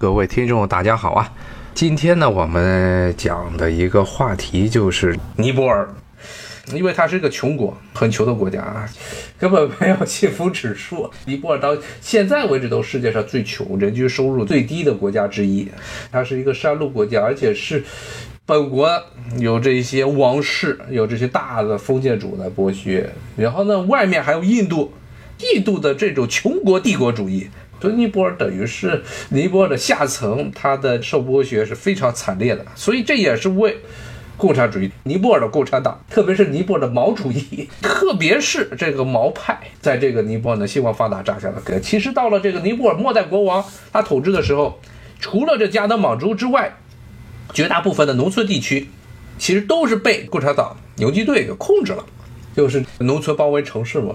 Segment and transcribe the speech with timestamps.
[0.00, 1.32] 各位听众，大家好啊！
[1.74, 5.92] 今天呢，我们讲的一个话题就是尼泊尔，
[6.72, 8.88] 因为它是一个穷国，很穷的国家啊，
[9.36, 11.10] 根本没有幸福指数。
[11.24, 15.68] 尼泊尔到现在为止都世界上最穷、人均收入最低的国家之一。
[16.12, 17.82] 它是一个山路国家，而且是
[18.46, 18.88] 本国
[19.38, 24.92] 有这些王室，有这些大的封建主的剥削，然后呢，外面还有印度。
[25.54, 27.48] 印度的这种穷国帝国主义，
[27.80, 32.64] 所以尼泊尔等于是尼泊尔的下层，它的受剥削是非常惨烈的。
[32.74, 33.78] 所以这也是为
[34.36, 41.80] 共产主义，尼泊尔的共产党，特别是尼泊尔的毛主义，特别是这个毛派，在这个尼泊尔的兴旺发达扎下了根。
[41.82, 44.80] 其实到了这个尼泊尔末代国王他统治的时候，
[45.18, 46.76] 除了这加德满都之外，
[47.52, 48.88] 绝大部分的农村地区，
[49.38, 52.04] 其实都是被共产党游击队给控制了，
[52.54, 54.14] 就是农村包围城市嘛。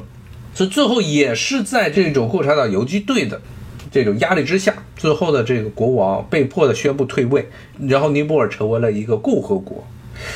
[0.54, 3.42] 所以最后也是在这种共产党游击队的
[3.92, 7.48] 这种压力之下，最后的这个国王被迫的宣布退位，
[7.88, 9.84] 然后尼泊尔成为了一个共和国。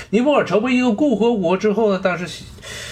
[0.09, 2.43] 尼泊尔成为一个共和国之后呢，但是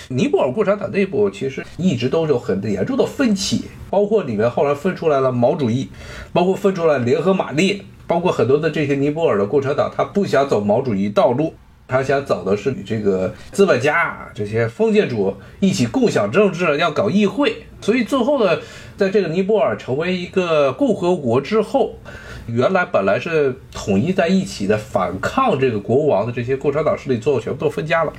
[0.09, 5.89] 尼泊尔共产党内部其实一直都有很严重的分歧，包括里面后来分出来了毛主义，
[6.31, 11.55] 包括分出来联合马列，包括很多的这些尼泊尔的共产党，他不想走毛主义道路。
[11.87, 17.63] 他想走的是与这个资本家、这些封建主一起共享政治，要搞议会。
[17.79, 18.59] 所以最后呢，
[18.97, 21.95] 在这个尼泊尔成为一个共和国之后，
[22.47, 28.11] 原来本来是统一在一起的反抗这个国王的这些共产党势力，最后全部都分家了。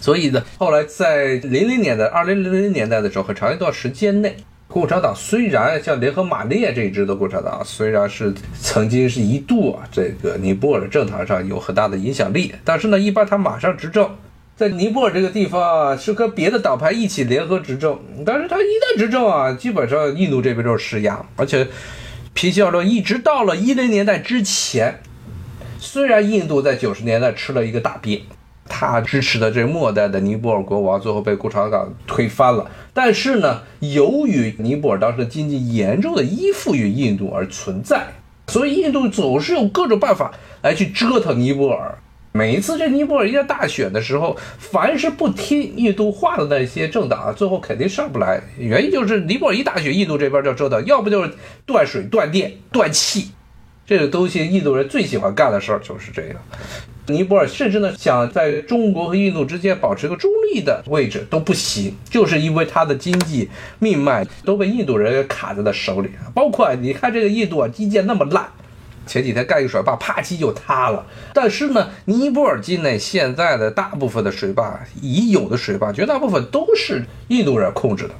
[0.00, 4.34] 所以呢，后来在零零年代、二零零零年代的时候，很长一段时间内。
[4.72, 14.10] 共产党虽然像联合马列这一支的共产党，虽然是曾经是一度啊，这个尼泊尔政坛上有很大的影响力，但是呢，一般他马上执政，
[14.56, 21.68] 在尼泊尔这个地方啊是跟别的党派一起联合执政，但是他一旦执政啊，基本上印度这边就是施压，而且
[22.32, 25.02] 平心而论，一直到了一零年代之前，
[25.78, 28.22] 虽然印度在九十年代吃了一个大鳖。
[28.74, 38.06] 他支持的这末代的尼泊尔国王最后被共产党推翻了，但是呢，由于尼泊尔当时的经济严重的依附于印度而存在，
[38.46, 40.32] 所以印度总是用各种办法
[40.62, 41.94] 来去折腾尼泊尔。
[42.32, 48.40] 每一次这尼泊尔一旦大选的时候，凡是不听印度话的那些政党，最后肯定上不来。
[48.56, 51.30] 原因就是尼泊尔一大选，印度这边就折腾，要不就是
[51.66, 53.32] 断水、断电、断气，
[53.84, 56.36] 这个东西印度人最喜欢干的事儿就是这个。
[57.08, 66.10] 尼泊尔甚至呢想在中国和印度之间保持一个中立的位置都不行，就是因为它的经济命脉都被印度人给卡在了手里。
[66.32, 68.46] 包括你看这个印度啊，基建那么烂，
[69.04, 71.04] 前几天盖一水坝，啪叽就塌了。
[71.34, 78.14] 但是呢，尼泊尔境内现在的大部分的水坝，已有的水坝，绝大部分都是印度人控制的，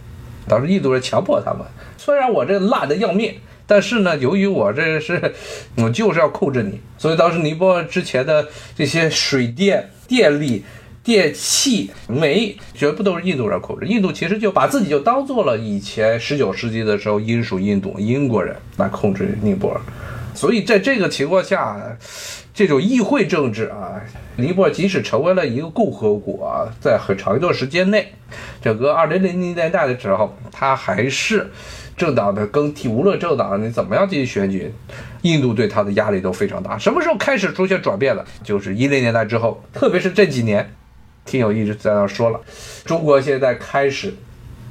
[0.49, 1.61] 当时印度人强迫他们。
[1.97, 3.33] 虽然我这烂的要命。
[3.67, 5.33] 但是呢，由于我这是，
[5.77, 8.47] 我就是要控制你，所以当时尼泊尔之前的
[8.77, 10.65] 这些水电、电力、
[11.03, 13.87] 电器、煤，全部都是印度人控制。
[13.87, 19.81] 印度其实就把自己就当做了以前十九世纪的时候英属印度英国人来控制尼泊尔。
[20.35, 21.81] 所以在这个情况下，
[22.53, 24.01] 这种议会政治啊，
[24.37, 28.13] 尼泊尔即使成为了一个共和国啊，在很长一段时间内，
[28.61, 31.51] 整个二零零零年代的时候，它还是。
[32.03, 34.75] 政党的更替，无论政党你怎么样进行选举，
[35.21, 36.77] 印度对他的压力都非常大。
[36.77, 38.25] 什么时候开始出现转变了？
[38.43, 40.75] 就是一零年代之后，特别是这几年，
[41.25, 42.41] 听友一直在那说了，
[42.85, 44.13] 中国现在开始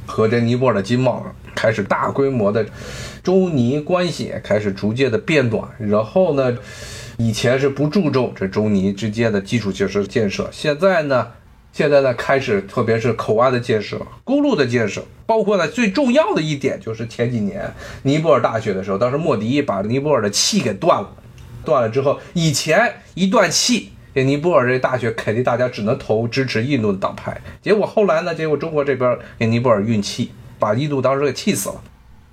[0.05, 1.25] 和这尼泊尔的经贸
[1.55, 2.65] 开始大规模的
[3.23, 5.63] 中尼关系开始逐渐的变短。
[5.79, 6.57] 然后呢，
[7.15, 11.29] 以前是不注重这中尼之间的基础设施建设，现在呢？
[11.73, 17.73] 现在呢，开始特别是口岸的建设、公路的建设，包括呢最重要的一点就是前几年
[18.03, 21.09] 尼泊尔大选的时候，当时莫迪把尼泊尔的气给断了，
[21.63, 31.81] 断了之后，以前一断气，这尼泊尔这大学肯定大家只能投支持印度的党派，结果后来呢，结果中国这边给尼泊尔运气，把印度当时给气死了，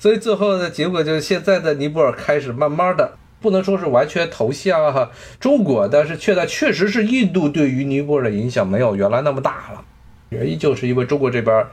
[0.00, 3.16] 所以最后的结果就是现在的尼泊尔开始慢慢的。
[3.40, 9.84] 不能说是完全投向中国，但是现在确实是印度对于尼泊尔的影响没有原来那么大了。
[10.30, 11.64] 原因就是因为中国这边，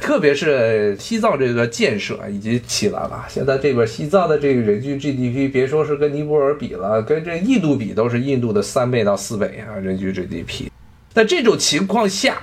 [0.00, 3.24] 特别是西藏这个建设已经起来了。
[3.28, 10.68] 现在这边西藏的这个人均 GDP，别说是跟尼泊尔比了，跟这印度比都是印度的三倍到四倍啊，人均 GDP。
[11.14, 12.42] 在这种情况下，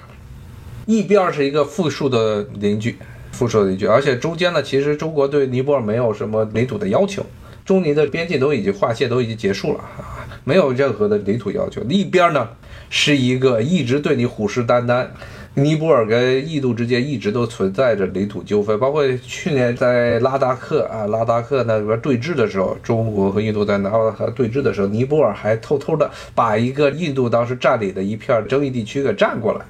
[0.88, 2.96] 一边是一个富庶的邻居，
[3.32, 7.24] 富庶的邻居，而且中间呢，其实中国对尼泊尔没有什么领土的要求。
[7.66, 11.82] 中尼的边境都已经划线，都已经结束了啊，没有任何的领土要求。
[11.90, 12.48] 一边呢
[12.92, 15.08] 是一个一直对你虎视眈眈，
[15.56, 29.66] 尼泊尔跟印度之间一直都存在着领土纠纷，包括去年在拉达克啊，拉达克那边对峙的时候，中国和印度在拉达克对峙的时候，尼泊尔还偷偷的把一个印度当时占领的一片争议地区给占过来。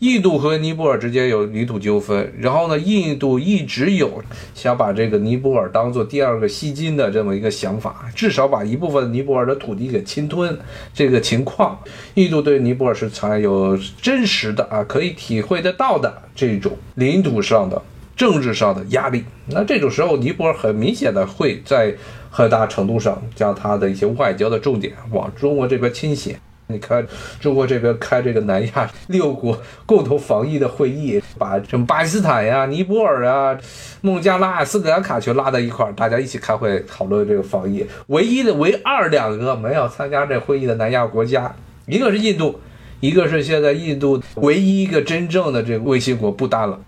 [0.00, 4.22] 印度和尼泊尔之间有领土纠纷，然后呢，印度一直有
[4.54, 10.58] 想把这个尼泊尔当做第二个锡金的这么一个想法，至少把一部分尼泊尔的土地给侵吞。
[10.94, 11.78] 这个情况，
[12.14, 17.82] 印度对尼泊尔是才有真实的啊，可以体会得到的这种领土上的、
[18.16, 19.22] 政治上的压力。
[19.48, 21.94] 那这种时候，尼泊尔很明显的会在
[22.30, 26.40] 很大程度上将他的一些外交的重点往中国这边倾斜。
[26.72, 27.06] 你看，
[27.40, 33.56] 中国这边开这个南亚六国共同防疫的会议，把什么巴基斯坦呀、尼泊尔啊、
[34.00, 37.84] 孟加拉、斯里兰卡全拉在一块儿，大家一起开会讨论这个防疫。
[38.06, 41.54] 唯一的唯二两个没有参加这会议的南亚国家，
[41.86, 42.60] 一个是印度，
[43.00, 46.78] 一个是现在印度唯一一个真正的这个卫星国不丹了。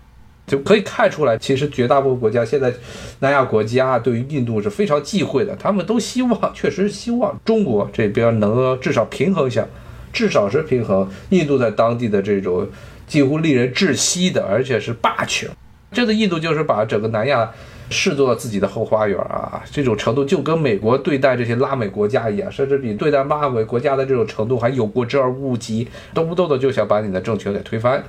[0.45, 2.71] 就可以看出来，其实绝大部分国家现在，
[3.19, 5.55] 南亚国家对于印度是非常忌讳的。
[5.55, 9.65] 他们都希望，确实希望中国这边能至少平衡一下，
[10.11, 12.67] 至少是平衡印度在当地的这种
[13.07, 15.49] 几乎令人窒息的，而且是霸权。
[15.93, 17.49] 这个印度就是把整个南亚
[17.89, 28.03] 视作自己的后花园啊，这种程度就跟美国对待这些拉美国家一样，甚至比对待拉美国家的这种程度还有过之而无不及，动不动的就想把你的政权给推翻。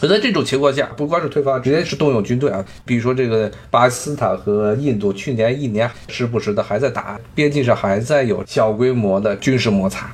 [0.00, 2.64] 所以在这种情况下，不光是推翻，直接是动用军队啊。
[2.86, 10.10] 比如说这个巴基斯坦和印度去年一年时不时的还在打，边境上还在有小规模的军事摩擦。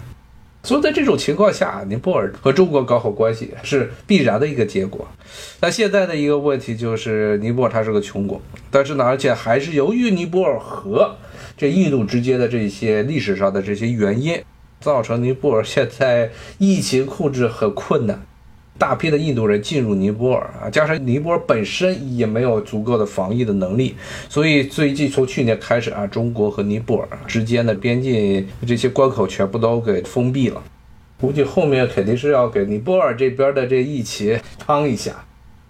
[0.65, 5.07] 所以在这种情况下，尼泊尔和中国搞好关系是必然的一个结果。
[5.61, 8.43] 那现在的一个问题就是，尼泊尔它是个穷国，
[8.73, 11.15] 但是呢，而且还是由于尼泊尔和
[11.57, 14.43] 这印度之间的这些历史上的这些原因，
[14.81, 18.21] 造成尼泊尔现在疫情控制很困难。
[18.79, 23.95] 大批的印度人进入尼泊尔啊，加上尼泊尔本身也没有足够的防疫的能力，
[24.29, 30.63] 所以最近从去年开始啊，中国和尼泊尔之间的边境这些关口全部都给封闭了，
[31.21, 35.25] 估计后面肯定是要给尼泊尔这边的这疫情趟一下。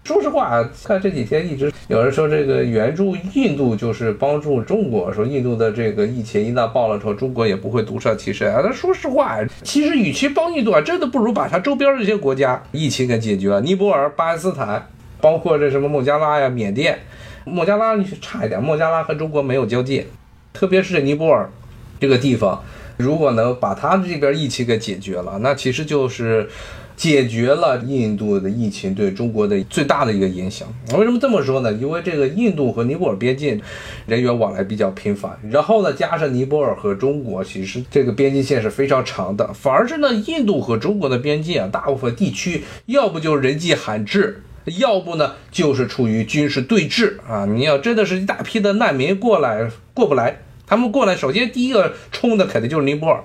[0.06, 8.60] 说实话，看这几天一直有人说这个援助印度就是帮助中国，说印度的这个疫情一旦爆了之后，中国也不会独善其身啊。
[8.62, 13.60] 那说实话，其实与其帮印度啊，真的不如把它周边这些国家疫情给解决了。
[13.60, 14.86] 尼泊尔、巴基斯坦，
[15.20, 16.96] 包括这什么孟加拉呀、缅甸，
[17.44, 20.06] 孟加拉差一点，孟加拉和中国没有交界，
[20.52, 21.50] 特别是尼泊尔
[21.98, 22.62] 这个地方，
[22.96, 26.48] 如果能把它这边疫情给解决了，那其实就是。
[26.96, 30.66] 解决了印度的疫情对中国的最大的一个影响。
[30.94, 31.70] 为什么这么说呢？
[31.74, 33.60] 因为这个印度和尼泊尔边境
[34.06, 44.42] 人员往来比较频繁，然后呢，加上尼泊尔和中国其实这个边境线是非常长的，反而是呢，印度和中国的边境啊，大部分地区要不就是人迹罕至，
[44.78, 47.44] 要不呢就是处于军事对峙啊。
[47.44, 53.22] 你要真的是一大批的难民过来过不来，他们过来首先第一个冲的肯定就是尼泊尔。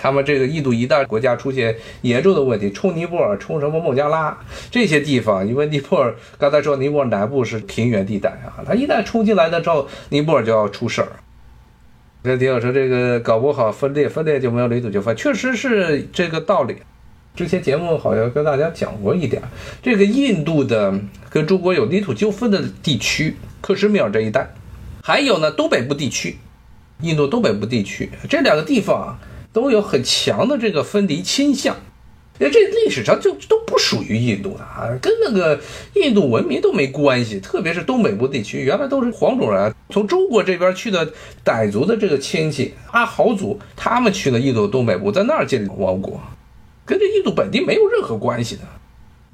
[0.00, 4.38] 他们这个印度一旦国家出现严重的问题，冲尼泊尔、冲什么孟加拉
[4.70, 11.08] 这些地方，因为尼泊尔刚才说尼泊尔南部是平原地带啊，他一旦冲进来的时候，尼泊尔就要出事儿。
[12.22, 16.76] 这迪奥说这个搞不好分裂，分裂就没有领土纠纷，确实是这个道理。
[17.34, 19.42] 之前节目好像跟大家讲过一点，
[19.82, 20.92] 这个印度的
[21.28, 24.48] 跟中国有领土纠纷的地区，克什米尔这一带，
[25.02, 26.36] 还有呢东北部地区，
[27.00, 29.18] 印度东北部地区这两个地方。
[29.58, 31.74] 都有很强的这个分离倾向，
[32.38, 35.58] 因为这历史上就都不属于印度的啊，跟那个
[35.94, 37.40] 印度文明都没关系。
[37.40, 41.12] 特别是东北部地区，原来都是黄种人从中国这边去的
[41.44, 46.20] 傣族的这个亲戚阿豪族，他们去了印度东北部，在那儿建立王国，
[46.86, 48.62] 跟这印度本地没有任何关系的。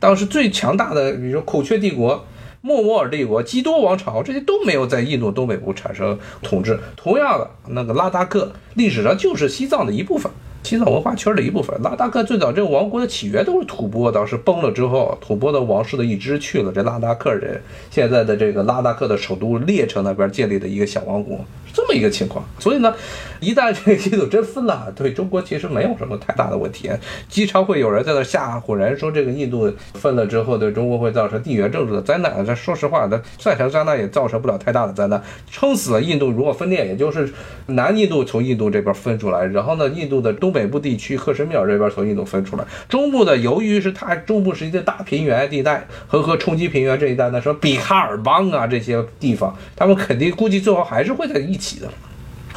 [0.01, 2.25] 当时最强大的，比如说孔雀帝国。
[2.67, 6.81] 莫卧尔帝国、基多王朝这些都没有在印度东北部产生统治。
[6.97, 11.79] 同样的，那个拉达克历史上就是西藏的一部分，西藏文化圈的一部分。
[11.83, 21.39] 拉达克最早这个王国的起源都是吐蕃，当时崩了之后，吐蕃的王室的一支去了这拉达克人，现在的这个拉达克的首都列城那边建立的一个小王国。
[21.75, 22.95] 这么一个情况，所以呢，
[23.41, 26.89] 一旦这个印度真分了，对中国其实没有什么太大的问题。
[27.29, 32.47] 经常会有人在那吓唬人，说这个印度分了之后，对中国会造成地缘政治的灾难。
[32.47, 35.21] 这说实话，那再成灾难也造成不了太大的灾难。
[35.51, 37.29] 撑死了印度，如果分裂，也就是
[37.67, 51.64] 南印度从印度这边分出来，然后呢，印度的东北部地区克什米尔这边从印度分出来，中部的由于是它中部是一个大平原地带，和和冲击平原这一带，那说比哈尔邦啊这些地方，他们肯定估计最后还是会在一起。
[51.65, 51.91] 起的，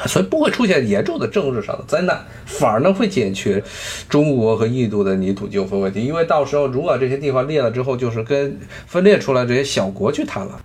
[0.05, 3.63] 所以不会出现严重的政治上的灾难，反而呢会解决
[4.09, 6.03] 中国和印度的泥土纠纷问题。
[6.03, 10.59] 因为到时候如果这些地方裂了之后，就是跟分裂出来这些小国去谈了，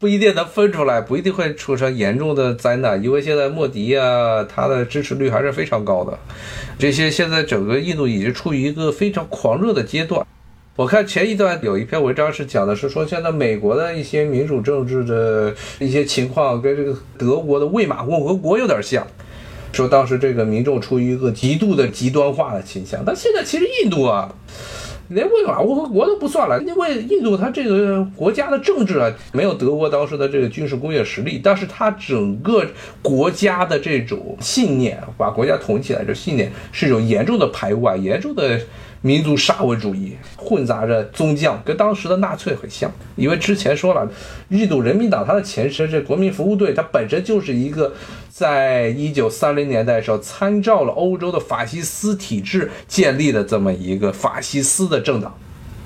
[0.00, 3.02] 不一定能分出来，不一定会出现严重的灾难。
[3.02, 6.18] 因为现在莫迪啊，他的支持率还是非常高的。
[6.78, 10.26] 这些现在整个印度已经处于一个非常狂热的阶段。
[10.76, 19.06] 我看前一段有一篇文章是讲的是说，现在美国的一些民主政治的一些情况跟这个德国的魏玛共和国有点像，
[19.70, 23.04] 说当时这个民众处于一个极度的极端化的倾向。
[23.06, 24.28] 但现在其实印度啊，
[25.10, 32.66] 连魏玛共和国都不算了，因为印度它这个国家的政治啊，没有德国当时的这个军事工业实力，但是它整个
[33.00, 38.60] 国家的这种信念，把国家统起来这信念是有严重的排外，严重的。
[39.04, 42.90] 民族沙文主义混杂着宗教，跟当时的纳粹很像。
[43.16, 44.10] 因为之前说了，
[44.48, 47.92] 印度人民党它的前身是国民服务队，它本身就是一个
[48.30, 55.38] 在一九三零年代时候参照了欧洲的法西斯体制建立的这么一个法西斯的政党。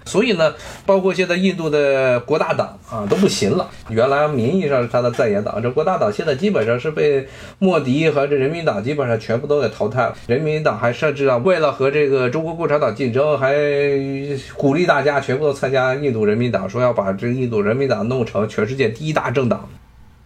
[0.09, 0.55] 所以呢，
[0.87, 3.69] 包括现在印度的国大党啊都不行了。
[3.91, 10.17] 原来名义上是他的在野党，这国大党现在基本上是被莫迪和这人民党基本上全部都给淘汰了。
[10.27, 13.55] 人民党还甚至啊，为了和这个中国共产党竞争，还
[14.57, 19.69] 鼓励大家全部都参加印度人民党，说要把这印度人民党弄成全世界第一大政党。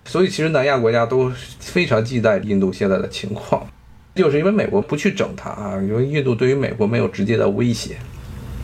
[0.05, 3.65] 所以其实南亚国家都非常忌惮印度现在的情况，
[4.15, 7.97] 就是因为美国不去整它啊，因为印度对于美国没有直接的威胁。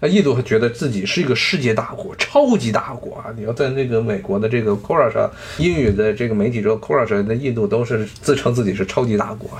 [0.00, 3.34] 那印度觉得自己是一个世界大国，超级大国啊！
[3.36, 5.28] 你要在那个美国的这个 Quora 上，
[5.58, 9.50] 英语的这个媒体中，Quora 上的印度都是自称自己是超级大国。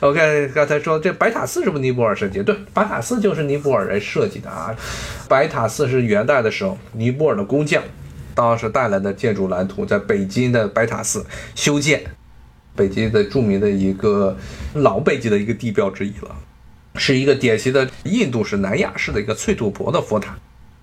[0.00, 2.40] OK，刚才说这白塔寺是不是尼泊尔设计？
[2.40, 4.72] 对，白塔寺就是尼泊尔人设计的啊。
[5.28, 7.82] 白塔寺是元代的时候，尼泊尔的工匠
[8.32, 12.04] 当时带来的建筑蓝图，在北京的白塔寺修建，
[12.76, 14.36] 北京的著名的一个
[14.74, 16.36] 老北京的一个地标之一了。
[16.98, 20.36] 是一个典型的印度式、南亚式的一个翠土婆的佛塔，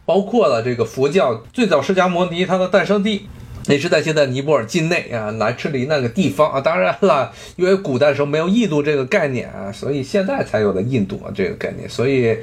[0.06, 3.28] 包括了这个佛教最早释迦摩尼他的诞生地，
[3.68, 6.62] 也是在现在尼泊尔境内啊南赤里那个地方啊。
[6.62, 11.90] 当然了，因为古代时候没有印度这个概念啊，所以现在才有了印度啊这个概念。
[11.90, 12.38] 所以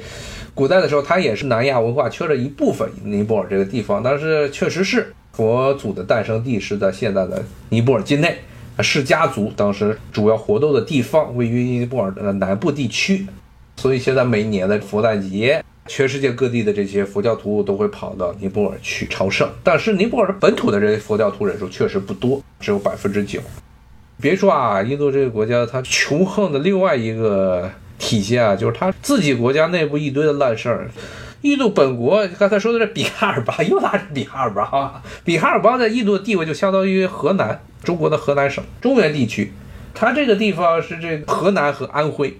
[0.53, 4.03] 古代的时候，它也是南亚文化缺了一部分尼泊尔这个地方。
[4.03, 8.37] 但是确实是佛祖的诞生地是在现在的尼泊尔境内，
[8.79, 13.25] 释迦族当时主要活动的地方位于尼泊尔的南部地区。
[13.83, 19.45] 所以现在每年的佛诞节，全世界各地的这些佛教徒都会跑到尼泊尔去朝圣。
[19.61, 23.41] 但是尼泊尔本土的这些佛教徒人数确实不多，只有百分之九。
[24.21, 30.89] 别说啊，印度这个国家它穷横的另外一个体现啊，就是它自己国家内部一堆的烂事儿。
[31.41, 39.51] 印度本国刚才说的这比哈尔邦，又拿比哈尔邦，比哈尔邦在印度的地位就相当于河南，中国的河南省中原地区。
[39.93, 42.37] 它这个地方是这个河南和安徽。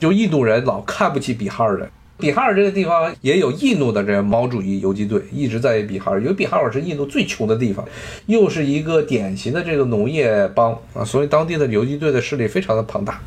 [0.00, 1.88] 就印度人老看不起比哈尔人，
[2.18, 7.86] 比哈尔这个地方也有印度的这个毛主义游击队一直在比哈尔，因为比哈尔是印度最穷的地方，
[8.26, 13.20] 又是一个典型的这个农业邦啊，所以当地的游击队的势力非常的庞大。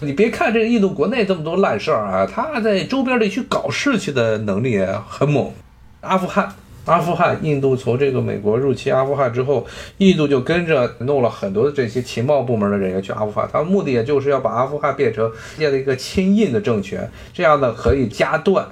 [0.00, 5.52] 你别看这个印度国内这么多烂事儿啊，他在周边地区搞事情的能力很猛，
[6.00, 6.52] 阿富汗。
[6.88, 9.66] 阿富汗，印度从这个美国入侵阿富汗之后，
[9.98, 18.66] 印度就跟着弄了很多的这些情报部门的人员去阿富汗，他们目的也就是要把阿富汗变成建立一个亲印的政权，这样呢可以夹断，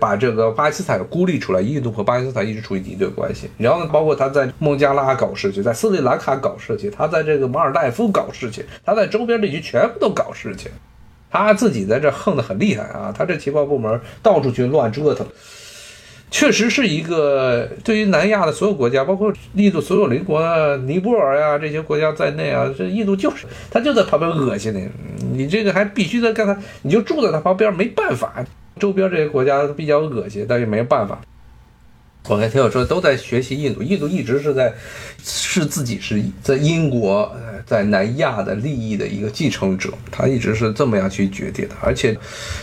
[0.00, 1.60] 把这个巴基斯坦孤立出来。
[1.60, 10.68] 印度和巴基斯坦一直处于敌对关系，然后呢，包括他在孟加拉搞事情，在斯里兰卡搞事情，他在这个马尔代夫搞事情，他在周边地区全部都搞事情，
[11.30, 15.24] 他自己在这横得很厉害啊，他这情报部门到处去乱折腾。
[16.32, 20.40] 确实是一个对于南亚的所有国家，包括印度所有邻国，
[20.78, 24.88] 尼泊尔呀这些国家在内啊，这印度就是他就在旁边恶心你，
[25.44, 28.44] 你这个还必须得跟他，你就住在他旁边，没办法。
[28.80, 31.20] 周边这些国家比较恶心，但是没办法。
[32.28, 34.72] 我看听友说都在学习印度，印度一直是在
[35.22, 37.30] 是自己是在英国
[37.66, 42.16] 在南亚的利益的一个继承者，他一直是这么样去决定的，而且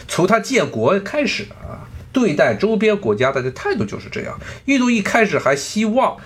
[0.07, 1.85] 从他建国开始啊。
[2.11, 4.39] 对待周边国家的态度就是这样。
[4.65, 6.17] 印度一开始还希望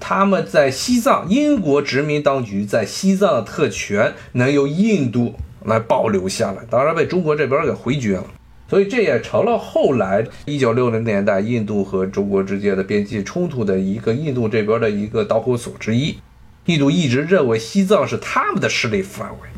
[0.00, 8.24] 他们在西藏，英国殖民当局在西藏的特权能由印度来保留下来，当然被中国这边给回绝了。
[8.68, 16.18] 所以这也成了后来一九六零年代印度和中国之间的边界冲突的一个印度这边的一个导火索之一。
[16.64, 19.48] 印度一直认为西藏是他们的势力范围，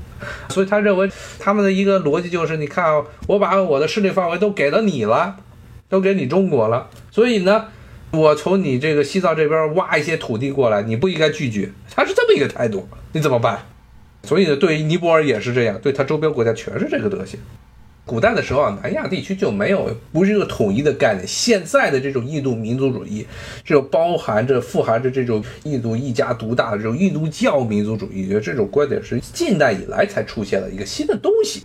[0.50, 5.36] 所以他认为他们的一个逻辑就是：你看，我把我的势力范围都给了你了。
[5.88, 7.66] 都给你中国了，所以呢，
[8.10, 13.60] 我从你这个西藏这边挖一些土地过来，你不应该拒绝，他是这么一个态度，你怎么办？
[14.24, 17.40] 所以呢，对于尼泊尔也是这样，对他周边国家全是这个德行。
[18.04, 21.26] 古代的时候啊，南亚地区就没有不是一个统一的概念。
[21.26, 23.26] 现在的这种印度民族主义，
[23.64, 31.62] 这种包含着、富含着这种印度一家独大的这种印度教民族主义，觉得这种观点是近代以来才出现了一个新的东西。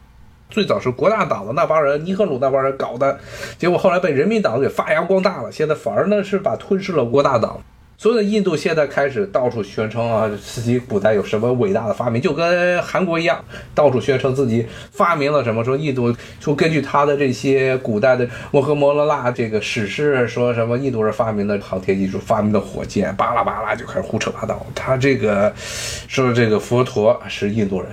[0.53, 3.19] 最早是国大党的那帮人，尼赫鲁那帮人搞的，
[3.57, 7.59] 结果后来被人民党给发扬光大了，现在反而呢是把吞噬了国大党。
[7.97, 13.43] 所有的印度现在开始到处宣称啊，自己古代有什么伟大的发明，就跟韩国一样，
[13.73, 15.63] 到处宣称自己发明了什么。
[15.63, 24.63] 说印度就根据他的这些古代的摩诃摩罗那这个史诗，说什么印度人发明的航天技术，发明的火箭，巴拉巴拉就开始胡扯八道。
[24.75, 27.89] 他这个说这个佛陀是印度人，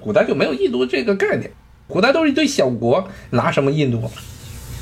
[0.00, 1.50] 古代就没有印度这个概念，
[1.86, 4.10] 古代都是一堆小国，拿什么印度？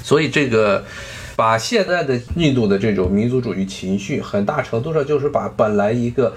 [0.03, 0.85] 所以这个。
[1.35, 6.37] 把现在的印度的这种民族主义情绪，很大程度上就是把本来一个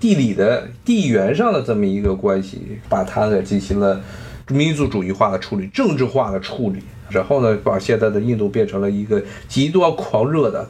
[0.00, 4.02] 地理的地缘上的这么一个关系，把它呢进行了
[4.48, 10.68] 民族主义化的处理、政治化的处理，然后呢，把现在的印度变成了一个极端狂热的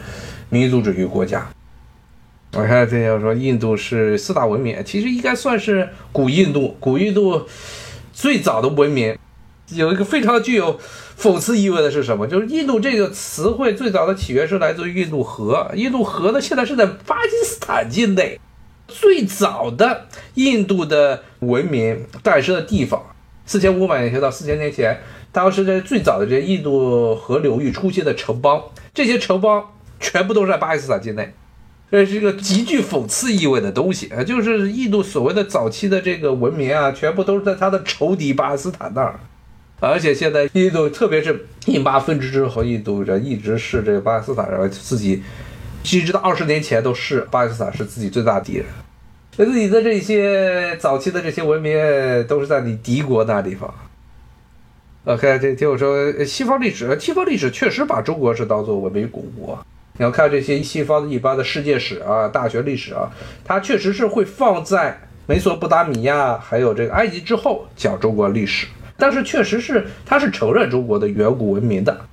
[0.50, 1.48] 民族主义国家。
[2.52, 7.46] 我看这要说印度是四大文明，其实应该算是古印度，古印度
[8.12, 9.16] 最早的文明。
[9.68, 10.78] 有一个非常具有
[11.18, 12.26] 讽刺意味的是什么？
[12.26, 15.70] 就是印度这个词汇最早的起源是来自于印度河。
[15.74, 18.38] 印度河呢，现在是在巴基斯坦境内。
[18.88, 23.02] 最早的印度的文明诞生的地方，
[23.46, 25.00] 四千五百年前到四千年前，
[25.30, 29.64] 当时在最早的这些印度河流域出现的城邦，这些城邦
[29.98, 31.32] 全部都是在巴基斯坦境内。
[31.90, 39.18] 这是一个极具讽刺意味的东西啊，就是印度所谓的早期的这个文明啊，全部都是在他的仇敌巴基斯坦那儿。
[39.82, 45.20] 而且现在印度，特别是印巴分支之后，印度人一直是这个巴基斯坦人自己，
[45.82, 48.66] 一直到二十年前都是巴基斯坦是自己最大敌人。
[49.36, 51.76] 那自己的这些早期的这些文明
[52.28, 53.74] 都是在你敌国那地方。
[55.04, 59.58] OK，这听我说，西方历史，西方历史确实把中国是当做文明古国。
[59.98, 63.10] 你要看这些西方的一般的世界史啊、大学历史啊，
[63.44, 64.96] 它确实是会放在
[65.26, 68.68] 美索不达米亚还有这个埃及之后讲中国历史。
[68.96, 72.06] 但是确实是，他是承认中国的远古文明的，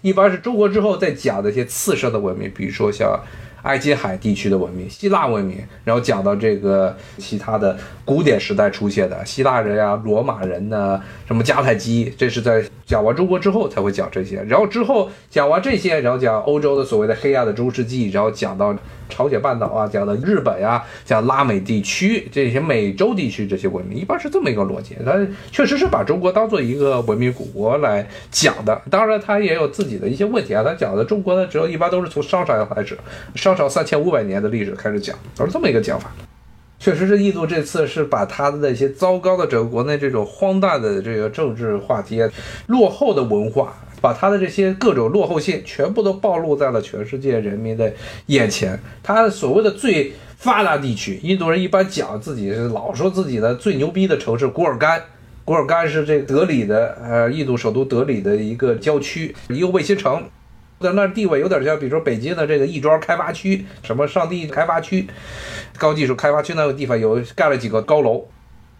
[0.00, 3.18] 一般是中国之后再讲的一些次生的文明，比如说像
[3.62, 18.76] 埃及海地区的文明、希腊文明，然后讲到这个其他的古典时代出现的希腊人呀、罗马人呢，什么迦太基，这是在讲完中国之后才会讲这些，然后之后讲完这些，然后讲欧洲的所谓的黑暗的中世纪，然后讲到。
[19.08, 24.96] 朝鲜半岛啊，讲到日本呀，讲拉美地区这些美洲地区这些文明，一般是这么一个逻辑。
[25.04, 25.12] 它
[25.50, 28.80] 确实是把中国当做一个文明古国来讲的。
[28.90, 30.64] 当然，它也有自己的一些问题啊。
[30.64, 32.96] 它讲的中国呢，只有一般都是从商朝开始，
[33.34, 36.10] 商朝三千五百年的历史开始讲，都是这么一个讲法。
[36.82, 42.20] 确实是印度这次是把他的那些糟糕的整个国内这种荒诞的这个政治话题、
[42.66, 43.72] 落后的文化。
[44.00, 47.92] 把他的这些各种落后性全部都暴露在了全世界人民的
[48.26, 48.76] 眼前。
[49.00, 55.00] 他所谓的最发达地区，印度人一般讲自己是老说自己的最牛逼的城市古尔干。
[55.44, 60.20] 古尔干是这德里的，呃，印度首都德里的一个郊区，一个卫星城，
[60.82, 65.06] 在那地位有点像，比如说北京的这个亦庄开发区，什么上地开发区，
[65.78, 68.26] 高技术开发区那个地方有盖了几个高楼。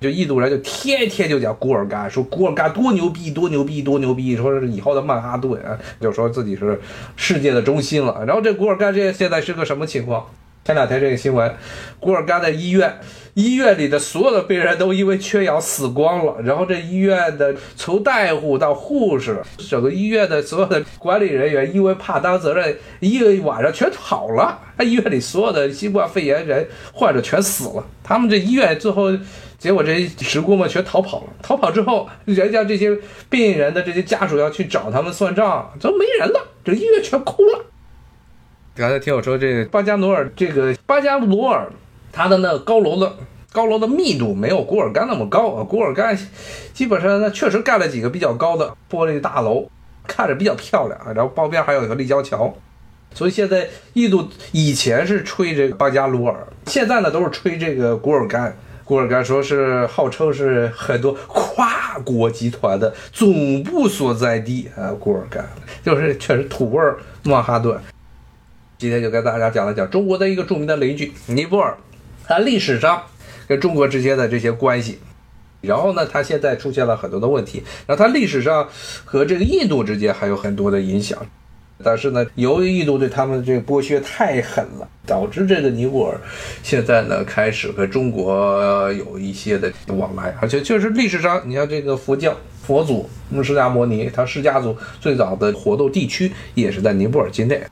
[0.01, 5.57] 就印度人就天天就讲古尔干，说古尔干多牛逼，多牛逼，多牛逼，说是以后的曼哈顿，
[6.01, 6.81] 就说自己是
[7.15, 8.25] 世界的中心了。
[8.27, 10.27] 然后这古尔干这现在是个什么情况？
[10.65, 11.53] 前两天这个新闻，
[11.99, 13.01] 古尔干的医院，
[13.35, 16.37] 医院里的所有的病人都因为缺氧死光了。
[16.45, 24.59] 然后这医院的从大夫到护士，整个医院的所有的管理人员因为怕担责任，一个晚上全跑了。
[24.79, 27.85] 医院里所有的新冠肺炎人患者全死了。
[28.05, 29.11] 他们这医院最后。
[29.59, 31.27] 结果这职工们全逃跑了。
[31.41, 32.99] 逃跑之后，人家这些
[33.31, 36.49] 病人的这些家属要去找他们算账，怎么没人了？
[36.65, 37.65] 这医院全空了。
[38.75, 41.71] 刚才听我说，这巴加努尔，这个巴加罗尔，
[42.11, 43.15] 它的那高楼的
[43.53, 45.63] 高楼的密度没有古尔干那么高啊。
[45.63, 46.19] 古尔干
[46.73, 49.69] 基本上那确实盖了几个比较高的玻璃大楼，
[50.07, 51.13] 看着比较漂亮啊。
[51.15, 52.55] 然后旁边还有一个立交桥，
[53.13, 58.57] 所以现在印度以前是吹这个巴加罗尔，现在呢都是吹这个古尔干。
[58.85, 65.47] 古尔干说是号称是很多跨国集团的总部所在地啊，古尔干
[65.85, 67.79] 就是确实土味儿曼哈顿。
[68.83, 71.77] 今天就跟大家讲了讲中国的一个著名的邻居尼泊尔，
[72.25, 73.01] 它历史上
[73.47, 74.99] 跟中国之间的这些关系，
[75.61, 78.69] 然后呢，它现在出现了很多的问题，然后它历史上
[79.05, 81.17] 和这个印度之间还有很多的影响。
[81.85, 86.21] 但是呢，由于印度对他们这个剥削太狠了，导致这个尼泊尔
[86.65, 93.09] 现在呢开始和中国有一些的往来，而且确实历史上，你像这个佛教佛祖
[93.45, 97.63] 释迦摩尼，他释迦族最早的活动地区也是在尼泊尔境内。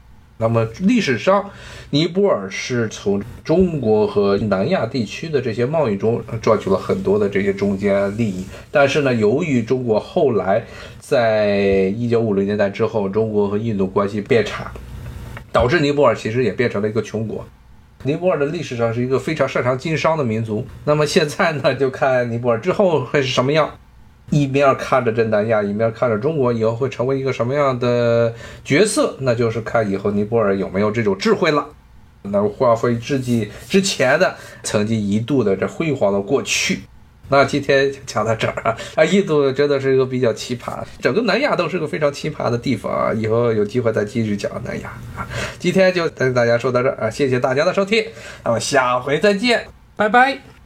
[0.41, 1.51] 那么历史上，
[1.91, 8.47] 尼泊尔是从中国和南亚地区的这些贸易中赚取了很多的这些中间利益。
[8.71, 10.65] 但是呢，由于中国后来
[10.99, 11.59] 在
[11.95, 14.73] 一九五零年代之后，中国和印度关系变差，
[15.53, 17.45] 导致尼泊尔其实也变成了一个穷国。
[18.05, 20.67] 尼泊尔的历史上是一个非常擅长经商的民族。
[20.87, 23.71] 那么现在呢，就看尼泊尔之后会是什么样。
[24.31, 28.33] 一面看着这南亚，一面看着中国，以后会成为一个什么样的
[28.65, 29.17] 角色？
[29.21, 31.67] 那就是看以后尼泊尔有没有这种智慧了，
[32.23, 36.81] 能发挥自己之前的曾经一度的这辉煌的过去。
[37.33, 43.13] 那今天就讲到这儿啊，啊，印度真的是一个比较奇葩，整个南亚都是个非常奇葩的地方啊。
[43.15, 45.27] 以后有机会再继续讲南亚啊。
[45.59, 48.05] 今天就跟大家说到这儿啊，谢谢大家的收听，
[48.45, 49.65] 那么下回再见，
[49.95, 50.60] 拜拜。